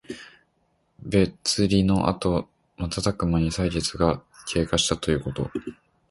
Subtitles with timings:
[1.03, 5.51] 別離のあとまたたくまに歳月が経過したということ。